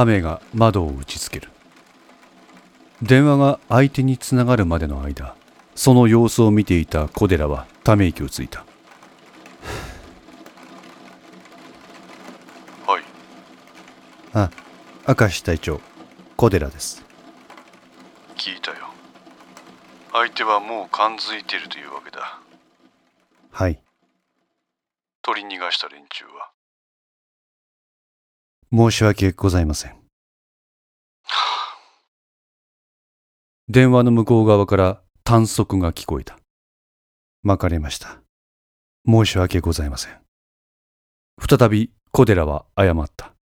[0.00, 1.48] 雨が窓を打ちつける。
[3.02, 5.34] 電話が相手につながるまでの間
[5.74, 8.60] その様子を見ていた小寺はため息をついた。
[12.86, 13.04] はい。
[14.34, 14.50] あ
[15.08, 15.80] 明石隊長
[16.36, 17.04] 小寺です。
[18.36, 18.76] 聞いたよ。
[20.12, 22.38] 相手はもう感づいているというわけだ。
[23.50, 23.80] はい。
[25.22, 26.52] 取り逃がした連中は
[28.70, 29.96] 申し訳ございません。
[33.68, 36.38] 電話の向こう側から短足が聞こえた。
[37.42, 38.20] まかれました。
[39.06, 40.20] 申し訳ございません。
[41.48, 43.32] 再び小寺は謝った。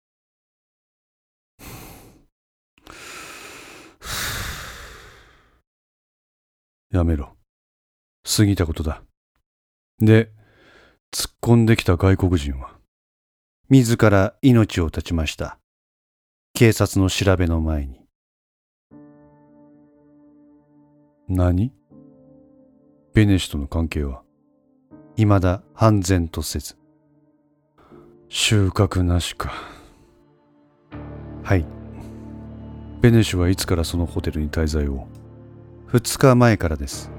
[6.93, 7.37] やめろ。
[8.37, 9.03] 過ぎたことだ。
[9.99, 10.31] で
[11.13, 12.76] 突っ込んできた外国人は？
[13.69, 15.59] 自ら命を絶ちました。
[16.55, 18.07] 警察の調べの前に。
[21.29, 21.73] 何？
[23.13, 24.23] ベネシとの関係は？
[25.17, 26.77] 未だ判然とせず。
[28.29, 29.53] 収穫なしか。
[31.43, 31.67] はい。
[33.01, 35.09] ベネシュはいつからそのホテルに滞在を
[35.89, 37.11] ？2日前からです。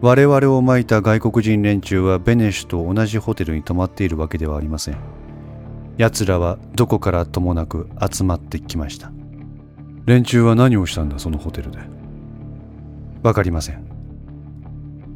[0.00, 4.98] 我々をまいた外国人連中はベネシュと同じホテルに泊まっているわけではありません
[5.98, 9.10] 奴らはどこからともなく集まってきました。
[10.04, 11.78] 連中は何をしたんだそのホテルで？
[13.22, 13.84] わかりません。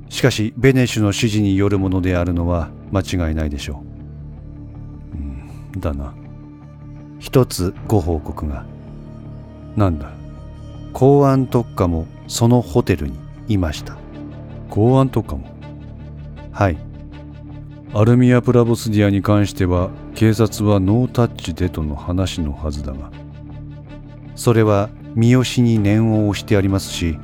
[0.08, 3.84] しかしベネシュの指示によるものであるのは間違いないでしょ
[5.12, 5.16] う。
[5.16, 6.14] うんだな。
[7.18, 8.64] 一つご報告が。
[9.76, 10.10] なんだ？
[10.92, 13.14] 公安特化もそのホテルに
[13.46, 13.96] いました。
[14.68, 15.46] 公安特化も？
[16.50, 16.78] はい。
[17.92, 23.10] アルミア・プラボスディアに関しては警察はノータッチでとの話のはずだが
[24.36, 27.18] それは三好に念を押してありますし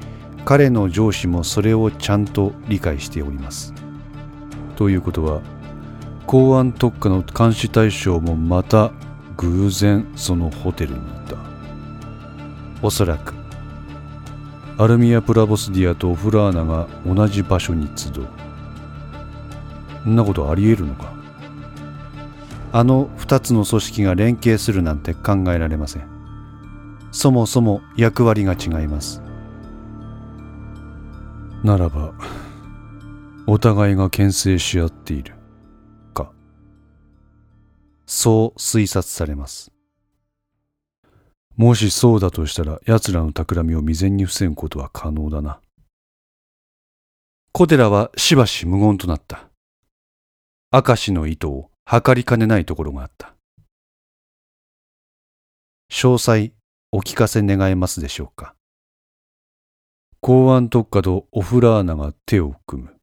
[0.44, 3.74] 彼の上司もそれをちゃんと理解しております。
[4.76, 5.40] ということは
[6.26, 8.92] 公安特化の監視対象もまた
[9.36, 11.36] 偶然そのホテルにいた。
[12.82, 13.34] おそらく
[14.78, 18.45] アルミア・プラボスディアとオフラーナが同じ場所に集う。
[20.10, 21.12] んなことあり得るのか？
[22.72, 26.08] あの二つの組織が連携するなんて考えられません。
[27.12, 29.22] そもそも役割が違います。
[31.64, 32.12] ならば
[33.46, 35.34] お互いが牽制し合っている。
[36.12, 36.30] か。
[38.04, 39.72] そう推察されます。
[41.56, 45.60] もしそうだとしたら奴らの企みを未然に防ぐことは可能だな。
[47.52, 49.48] 小寺はしばし無言となった
[50.72, 53.34] 明石の意図を測りかねないところがあった。
[55.92, 56.52] 詳細
[56.90, 58.56] お聞かせ願えますでしょうか。
[60.20, 62.96] 公安特化とオフラーナが手を組む。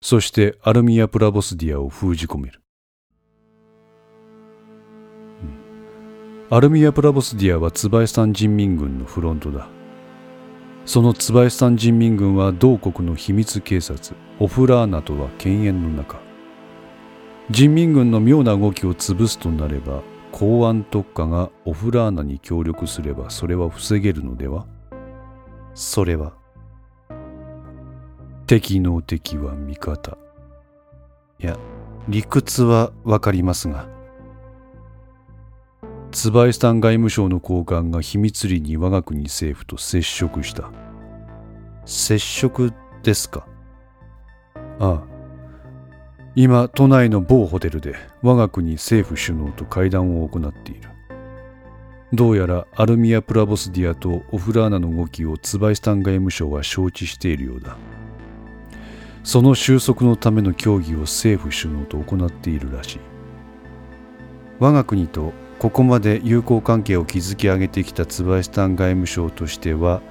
[0.00, 2.62] そしてアルミア・プラボスディアを封じ込める、
[5.42, 9.66] うん、アルミア・プラボスディアはツバイスタン人民軍のフロントだ。
[10.86, 16.27] そのツバイスタン人民軍は同国の秘密警察オフラーナとは犬猿の仲
[17.50, 24.66] 人民軍の妙な動きを潰すとなれば公安特化がオフラーナに協力すればそれは防げるのでは？
[25.74, 26.34] それは
[28.46, 30.18] 敵の敵は味方。
[31.38, 31.56] いや
[32.08, 33.88] 理屈はわかりますが
[36.10, 40.70] ツバイスタン外務省の高官が秘密裏に我が国政府と接触した。
[41.84, 42.72] 接触
[43.02, 43.46] ですか？
[44.78, 45.17] ああ。
[46.40, 50.88] 今都内の某ホテルで我が国政府首脳と会談を行っている。
[52.12, 57.76] どうやらアルミア・プラボスディアとオフラーナの動きをツバイスタン外務省は承知しているようだ。
[59.24, 63.00] その収束のための協議を政府首脳と行っているらしい。
[64.60, 70.02] 我が国とここまで友好関係を築き上げてきたツバイスタン外務省としては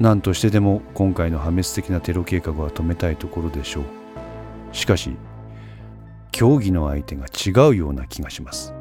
[0.00, 3.84] 何としてでも今回の破滅的なテロ計画は止めたいところでしょう。
[4.72, 5.14] しかし
[6.34, 8.74] 協議の相手が違うような気がします。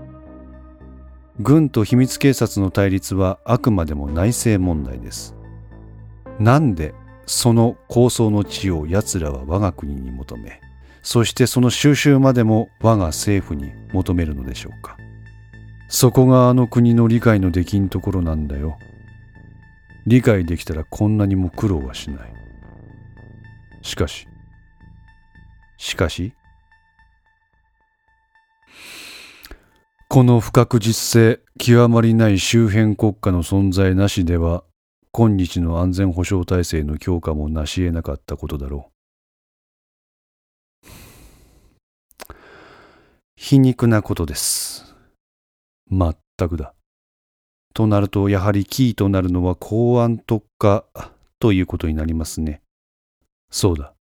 [1.40, 5.36] 軍と秘密警察の対立はあくまでも内政問題です。
[6.40, 6.96] なんで
[7.28, 10.62] その構想の地を奴らは我が国に求め
[11.04, 14.98] そしてその収集までも我が政府に求めるのでしょうか。
[15.90, 18.80] そこがあの国の理解のできんところなんだよ。
[20.08, 22.34] 理解できたらこんなにも苦労はしない。
[23.84, 24.28] しかし
[25.78, 26.34] しかし
[30.14, 34.64] この不確実性極まりない周辺国家の存在なしでは
[35.12, 38.92] 今日の安全保障体制の強化も成し得なかったことだろ
[40.86, 42.36] う。
[43.36, 44.96] 皮肉なことです。
[45.90, 46.76] まったくだ。
[47.74, 50.86] となるとやはりキーとなるのは公安特化
[51.40, 52.62] ということになりますね。
[53.50, 53.96] そうだ。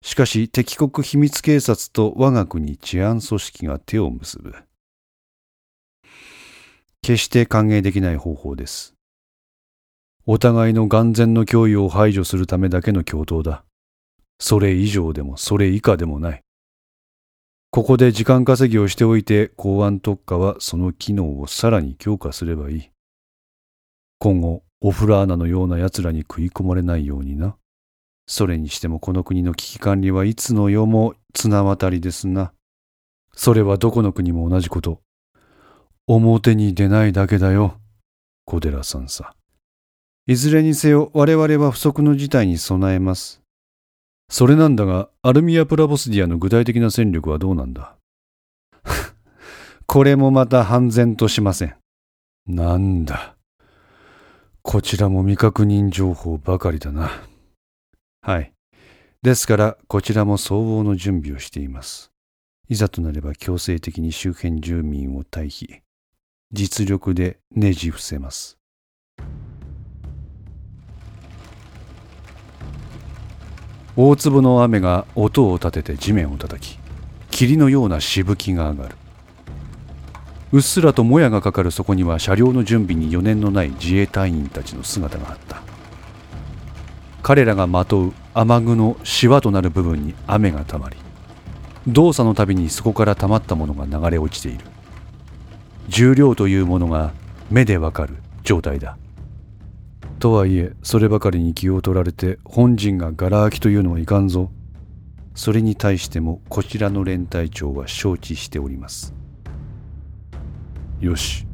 [0.00, 4.54] しかし敵国秘密警察と我が国治安組織が手を結ぶ。
[7.06, 8.96] 決して歓迎できない方法です。
[10.26, 13.64] お互いの眼前の脅威を排除するためだけの共闘だ。
[14.40, 16.42] それ以上でもそれ以下でもない。
[17.70, 22.90] ここで時間稼ぎをしておいて公安特化はその機能をさらに強化すればいい。
[24.18, 27.56] 今後、オフラーナのような奴らに食い込まれないようにな。
[28.26, 32.52] それにしてもこの国の危機管理はいつの世も綱渡りですな。
[33.32, 35.05] それはどこの国も同じこと。
[36.08, 37.80] 表に出ないだけだよ、
[38.44, 39.34] 小寺さんさ。
[40.28, 43.42] いずれにせよ我々は不測の事態に備えます。
[44.28, 47.96] それなんだが、アルミア・プラボスディアの具体的な戦力はどうなんだ？
[49.86, 51.76] これもまた半然としません。
[52.46, 53.36] なんだ？
[54.62, 57.10] こちらも未確認情報ばかりだな。
[58.20, 58.52] はい。
[59.22, 62.10] ですから、こちらも相応の準備をしています。
[62.68, 65.85] いざとなれば強制的に周辺住民を退避。
[66.52, 68.56] 実力でねじ伏せます。
[73.96, 76.78] 大粒の雨が音を立てて地面を叩き、
[77.30, 78.96] 霧のようなしぶきが上がる。
[80.52, 85.62] うっすらともやがかかるそこには車両の準備に余念のない自衛隊員たちの姿があった。
[87.22, 90.96] 彼らがまとう雨具のしわとなる部分に雨がたまり
[91.88, 94.64] 動作のたびにそこからたまったものが流れ落ちている
[95.88, 97.12] 重量というものが
[97.50, 98.98] 目でわかる状態だ。
[100.18, 104.50] とはいえそればかりに気を取られて本人がガラ空きというのはいかんぞ。
[105.34, 109.14] それに対してもこちらの連隊長は承知しております。
[111.00, 111.46] よし。